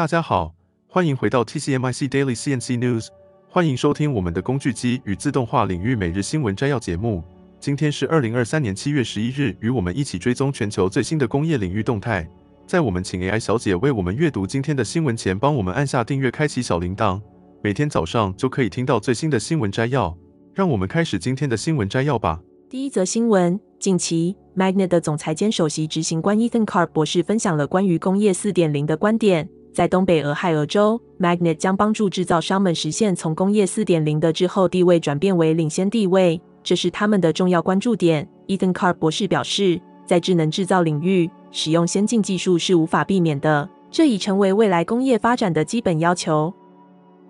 [0.00, 0.54] 大家好，
[0.88, 3.08] 欢迎回到 TCMIC Daily CNC News，
[3.50, 7.22] 欢迎收听我们的工具机与自动化领域每日新闻摘要节目。
[7.58, 12.26] 今天是二零二三年七月十一日，与我们一起追踪全球最新的工业领域动态。
[12.66, 17.20] 在我们请 AI 小姐为我们阅读今天的新闻前，帮我们按下订阅，开启小铃铛，
[17.62, 20.16] 每天早上就可以听到最新的新闻摘要。
[20.54, 22.40] 让我们开始今天的新闻摘要吧。
[22.70, 29.46] 第一则新闻，近期 Magnet 的总裁兼首席执行官 Ethan Karp 博士分享了关于工业四点零的观点。
[29.72, 38.28] 在东北俄亥俄州，Magnet 将帮助制造商们实现从工业四点零的滞后地位转变为领先地位，这是他们的重要关注点。
[38.48, 46.52] Ethan Carr 博士表示，在智能制造领域，使用先进技术是无法避免的，这已成为未来工业发展的基本要求。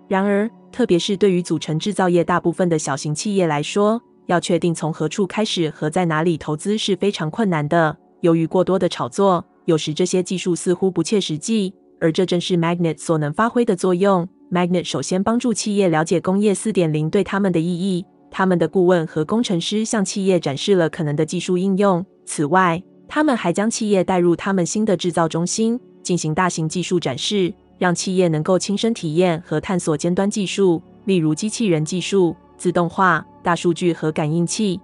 [0.07, 7.95] 然而，特别是对于组成制造业大部分的小型企业来说，要确定从何处开始和在哪里投资是非常困难的。
[8.21, 11.73] 由于过多的炒作，有时这些技术似乎不切实际。
[12.01, 14.27] 而这正是 Magnet 所能发挥的作用。
[14.51, 18.05] Magnet 首先帮助企业了解工业4.0对他们的意义。
[18.31, 22.05] 他们的顾问和工程师向企业展示了可能的技术应用。
[22.25, 34.79] 此外，他们还将企业带入他们新的制造中心，进行大型技术展示，让企业能够亲身体验和探索尖端技术，例如机器人技术、自动化、大数据和感应器。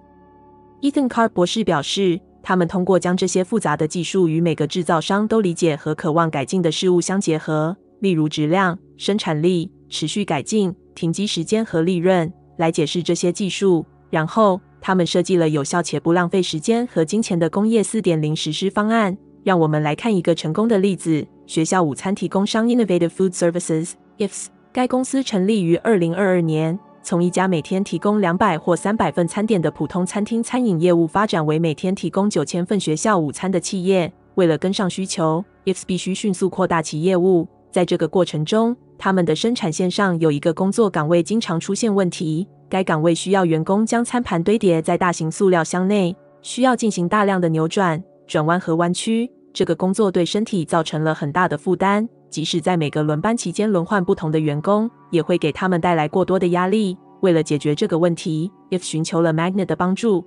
[0.82, 2.20] Ethan Carr 博士表示。
[2.48, 13.84] 他们通过将这些复杂的技术与每个制造商都理解和渴望改进的事物相结合，例如质量、生产力、持续改进、停机时间和利润，来解释这些技术。
[14.08, 19.18] 然后，他们设计了有效且不浪费时间和金钱的工业4.0实施方案。
[19.44, 26.78] 让我们来看一个成功的例子：学校午餐提供商 Innovative Food Services（IFS），该公司成立于2022年。
[27.08, 34.12] 从一家每天提供两百或三百份餐点的普通餐厅餐饮业务发展为每天提供九千份学校午餐的企业。
[34.34, 37.48] 为了跟上需求，IFS 必须迅速扩大其业务。
[37.70, 42.46] 在这个过程中，他们的生产线上有一个工作岗位经常出现问题。
[42.68, 49.30] 该岗位需要员工将餐盘堆叠在大型塑料箱内，需要进行大量的扭转、转弯和弯曲。
[49.54, 52.06] 这个工作对身体造成了很大的负担。
[52.28, 56.94] 即使在每个轮班期间轮换不同的员工，也会给他们带来过多的压力。
[57.20, 60.24] 为了解决这个问题，If 寻求了 Magnet 的帮助。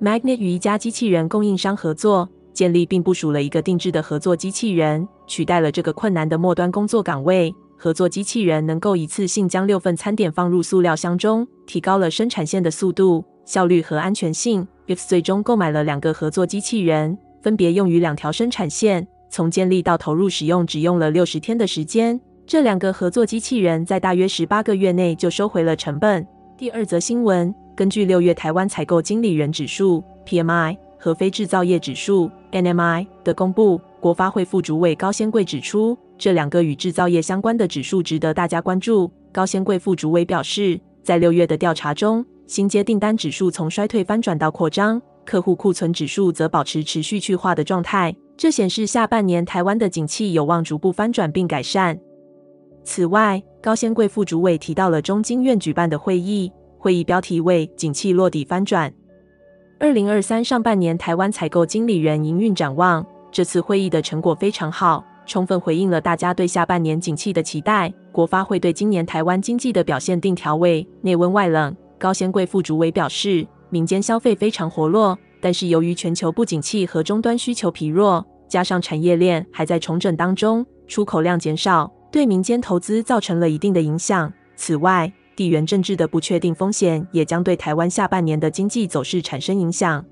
[0.00, 7.54] Magnet 与一家机器人供应商合作，建立并部署了一个定制的合作机器人，取代了这个困难的末端工作岗位。
[7.76, 14.66] 合作机器人能够一次性将六份餐点放入塑料箱中，提高了生产线的速度、效率和安全性。
[14.86, 19.06] If 最终购买了两个合作机器人，分别用于两条生产线。
[19.30, 22.20] 从建立到投入使用只用了六十天的时间。
[22.50, 26.26] 这两个合作机器人在大约十八个月内就收回了成本。
[26.58, 39.08] 第二则新闻，根据六月台湾采购经理人指数 （PMI） 和非制造业指数 （NMI） 的公布，国发会副主委高仙贵指出，这两个与制造业相关的指数值得大家关注。
[39.30, 48.12] 高仙贵副主委表示，在六月的调查中，新接订单指数从衰退翻转到扩张，客户库存指数则保持持续去化的状态。
[48.36, 51.96] 这显示下半年台湾的景气有望逐步翻转并改善。
[52.92, 58.92] 此外，高仙贵副主委提到了中经院举办的会议，会议标题为“景气落底翻转”。
[59.78, 67.94] 二零二三上半年台湾采购经理人营运展望，这次会议的成果非常好，充分回应了大家对下半年景气的期待。
[68.10, 71.72] 国发会对今年台湾经济的表现定调为内温外冷。
[71.96, 78.26] 高仙贵副主委表示，民间消费非常活络，但是由于全球不景气和终端需求疲弱。
[78.48, 84.32] 加上产业链还在重整当中，出口量减少，对民间投资造成了一定的影响。
[84.56, 90.04] 此外，地缘政治的不确定风险也将对台湾下半年的经济走势产生影响。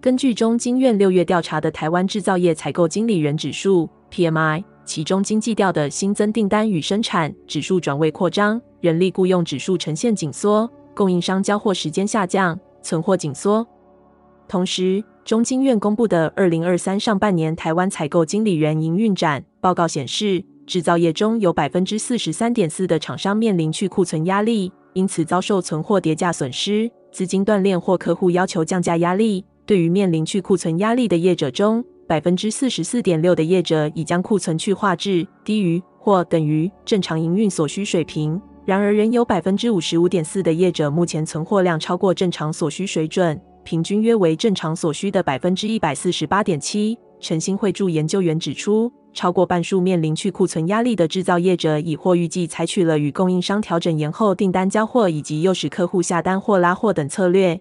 [0.00, 13.66] 根据中经院六月调查的台湾制造业采购经理人指数 （PMI），其中经济调的新增订单与生产指数转为扩张，人力雇佣指数呈现紧缩，供应商交货时间下降，存货紧缩。
[14.46, 29.44] 同时，中经院公布的二零二三上半年台湾采购经理人营运展报告显示，制造业中有百分之四十三点四的厂商面临去库存压力，因此遭受存货跌价损失、资金断裂或客户要求降价压力。
[29.66, 38.40] 对于面临去库存压力的业者中，百分之四十四点六的业者已将库存去化至低于或等于正常营运所需水平。
[38.66, 43.40] 然而，仍有百分之五十五点四的业者目前存货量超过正常所需水准。
[43.62, 46.98] 平均约为正常所需的百分之一百四十八点七。
[47.20, 57.60] 晨星汇筑研究员指出，超过半数面临去库存压力的制造业者已或预计采取了与供应商调整延后订单交货，以及诱使客户下单或拉货等策略。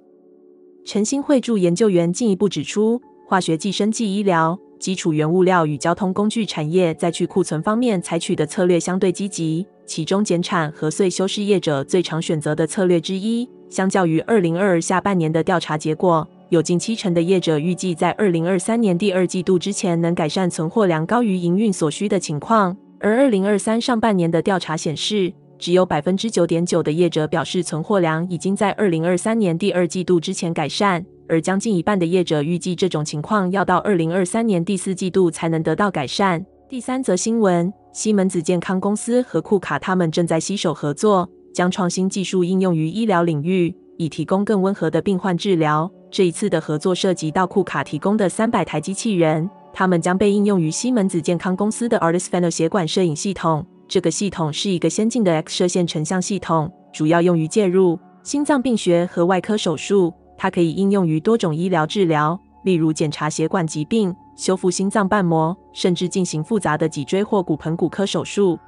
[0.83, 13.47] 晨星汇筑研究员进一步指出，化学计生技医疗、基础原物料与交通工具产业在去库存方面采取的策略相对积极，其中减产和税收是业者最常选择的策略之一。
[13.69, 22.75] 相较于二零二二下半年的调查结果，有近七成的业者预计在二零二三年第二季度之前能改善存货量高于营运所需的情况。
[23.00, 36.45] 而二零二三上半年的调查显示，只有百分之九点九的业者表示存货量已经在二零二三年第二季度之前改善，而将近一半的业者预计这种情况要到二零二三年第四季度才能得到改善。
[36.69, 41.30] 第三则新闻，西门子健康公司和库卡他们正在携手合作。
[41.54, 45.92] 将创新技术应用于医疗领域，以提供更温和的病患治疗。
[46.13, 53.65] 这一次的合作涉及到库卡提供的三百台机器人，它们将被应用于西门子健康公司的 Artis Pheno 血管摄影系统。
[53.88, 60.13] 这个系统是一个先进的 X 射线成像系统，主要用于介入心脏病学和外科手术。
[60.38, 68.59] 它可以应用于多种医疗治疗，例如检查血管疾病、修复心脏瓣膜，甚至进行复杂的脊椎或骨盆骨科手术。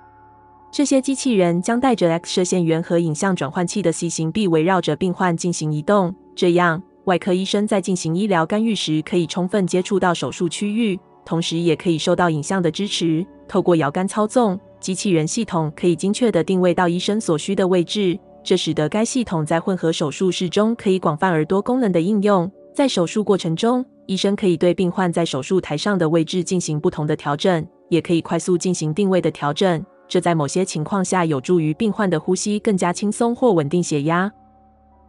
[0.71, 13.25] 这些机器人将带着 X 射线源和影像转换器的 C 型臂围绕着病患进行移动，这样外科医生在进行医疗干预时可以充分接触到手术区域，同时也可以受到影像的支持。
[13.47, 22.51] 透过摇杆操纵，机器人系统可以精确地定位到医生所需的位置，这使得该系统在混合手术室中可以广泛而多功能的应用。
[22.73, 29.85] 在手术过程中，医生可以对病患在手术台上的位置进行不同的调整，也可以快速进行定位的调整。
[30.07, 34.31] 这在某些情况下有助于病患的呼吸更加轻松或稳定血压。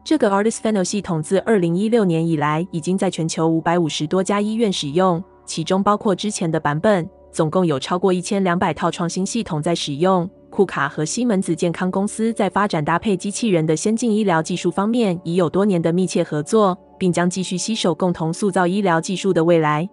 [0.06, 7.10] 这个 ARTAS Pheno 系统自二零一六年以来已经在全球五百五十多家医院使用，其中包括之前的版本。
[7.32, 10.30] 总共有超过一千两百套创新系统在使用。
[10.48, 19.90] 库卡和西门子健康公司在发展搭配机器人的先进医疗技术方面已有多年的密切合作，并将继续携手共同塑造医疗技术的未来。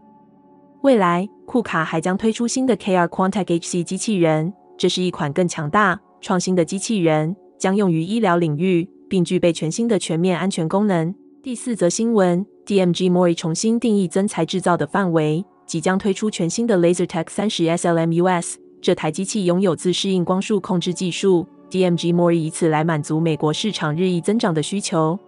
[0.84, 4.54] 未来，库卡还将推出新的 KR Quantec HC 机器人。
[4.78, 11.14] 这是一款更强大、创新的机器人，将用于医疗领域，并具备全新的全面安全功能。
[11.44, 18.56] 第四则新闻：DMG MORI 重新定义增材制造的范围，即将推出全新的 LaserTech 30 SLM-US。
[18.82, 25.20] 这台机器拥有自适应光束控制技术，DMG MORI 以此来满足美国市场日益增长的需求。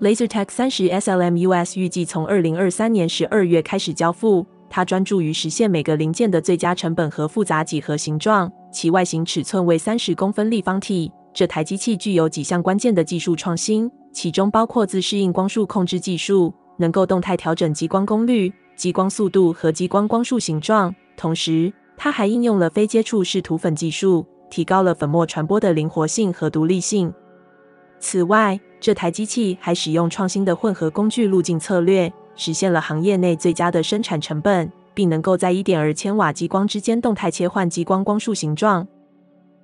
[0.00, 4.46] LaserTech 30 SLM-US 预计从二零二三年十二月开始交付。
[4.72, 8.52] 它专注于实现每个零件的最佳成本和复杂几何形状。
[8.72, 11.10] 其外形尺寸为三十公分立方体。
[11.32, 20.94] 这台机器具有几项关键的技术创新，其中包括自适应光束控制技术，能够动态调整激光功率、激光速度和激光光束形状。
[21.16, 27.12] 同时，它还应用了非接触式涂粉技术，提高了粉末传播的灵活性和独立性。
[27.98, 32.12] 此外，这台机器还使用创新的混合工具路径策略。
[32.36, 38.88] 实现了行业内最佳的生产成本，并能够在一点二千瓦激光之间动态切换激光光束形状。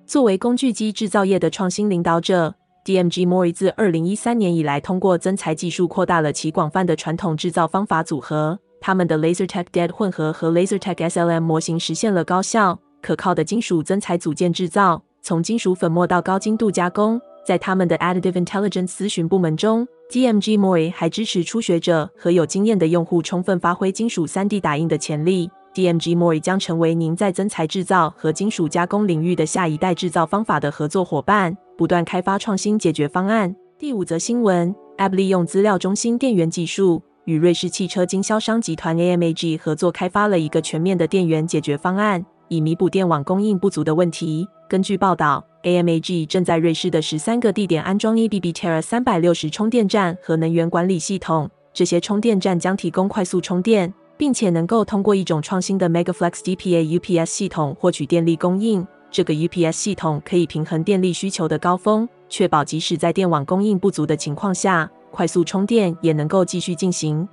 [0.07, 2.55] 作为工具机制造业的创新领导者
[2.85, 8.57] ，DMG MORI 自二零一三年以来，通过增材技术扩大了其广泛的传统制造方法组合。
[8.79, 17.19] 他们的 LaserTech DED 混合和 LaserTech SLM 模型实现了高效可靠的金属增材组件制造，从金属粉末到高精度加工。
[17.45, 25.49] 在他们的 Additive Intelligence 咨询部门中，DMG MORI 还支持初学者和有经验的用户充分发挥金属 3D 打印的潜力。
[25.77, 33.55] DMG MORI 将成为您在增材制造和金属加工领域的下一代制造方法的合作伙伴，不断开发创新解决方案。
[33.77, 44.47] 第五则新闻：Abb 利用资料中心电源技术，与瑞士汽车经销商集团 AMAG 合作开发了一个全面的电源解决方案，以弥补电网供应不足的问题。
[44.67, 45.45] 根据报道。
[45.63, 51.49] AMAG 正在瑞士的十三个地点安装 EBB Terra 三百六十充电站和能源管理系统。
[51.73, 58.85] 这些充电站将提供快速充电，并且能够通过一种创新的 MegaFlex DPA UPS 系统获取电力供应。
[59.09, 67.27] 这个 UPS 系统可以平衡电力需求的高峰，确保即使在电网供应不足的情况下，快速充电也能够继续进行。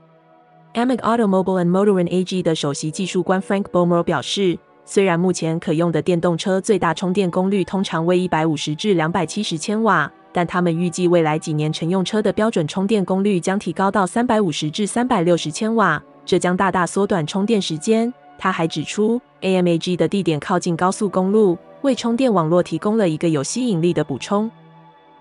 [0.74, 4.58] AMAG Automobile and Motoren AG 的首席技术官 Frank Bommerl 表示。
[4.86, 18.12] 虽然目前可用的电动车最大充电功率通常为一百五十至两百七十千瓦，但他们预计未来几年乘用车的标准充电功率将提高到三百五十至三百六十千瓦，这将大大缩短充电时间。
[18.38, 24.50] 他还指出，AMAG 的地点靠近高速公路，为充电网络提供了一个有吸引力的补充。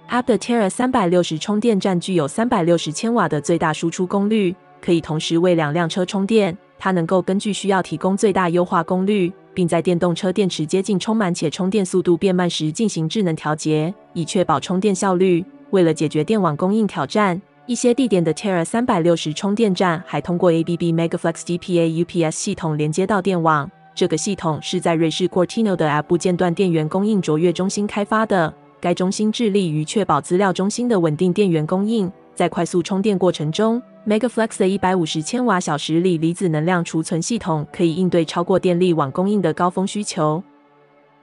[0.09, 6.57] Abb 的 Terra 三百六十充电站具有三百六十千瓦的最大输出功率，可以同时为两辆车充电。
[6.77, 9.31] 它能够根据需要提供最大优化功率。
[9.55, 15.45] 并在电动车电池接近充满且充电速度变慢时进行智能调节，以确保充电效率。
[15.69, 23.71] 为了解决电网供应挑战一些地点的 Terra 三百六十充电站还通过 ABB Megaflex DPA UPS 系统连接到电网。
[23.95, 28.53] 这个系统是在瑞士 Cortino 的 App 部件段电源供应卓越中心开发的。
[28.81, 32.11] 该中心致力于确保资料中心的稳定电源供应。
[32.35, 40.43] 在快速充电过程中，Megaflex 的一百五十千瓦小时锂离子能量储存系统可以应对超过电力网供应的高峰需求。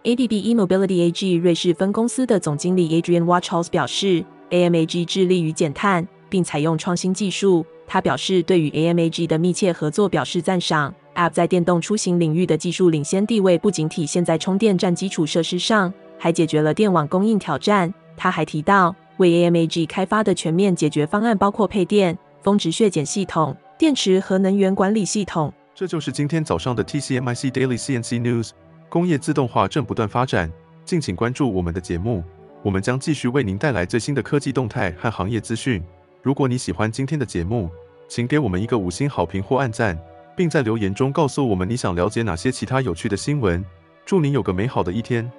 [0.05, 7.67] ABB eMobility AG 瑞士分公司的总经理 Adrian Wachholz 表示，AMAG 致力于减碳，并采用创新技术。
[7.87, 10.95] 他表示，对于 AMAG 的密切合作表示赞赏。
[11.17, 17.93] App 在电动出行领域的技术领先地位不仅体现在充电站基础设施上，还解决了电网供应挑战。
[18.17, 25.53] 他还提到，为 AMAG 开发的全面解决方案包括配电、峰值削减系统、电池和能源管理系统。
[25.75, 28.51] 这就是今天早上的 TCMIC Daily CNC News。
[28.89, 30.51] 工业自动化正不断发展，
[30.85, 32.23] 敬请关注我们的节目，
[32.63, 35.83] 我们将继续为您带来最新的科技动态和行业资讯。
[36.23, 37.71] 如果你喜欢今天的节目，
[38.07, 39.99] 请给我们一个五星好评或按赞，
[40.37, 43.65] 并在留言中告诉我们你想了解哪些其他有趣的新闻。
[44.05, 45.31] 祝你有个美好的一天。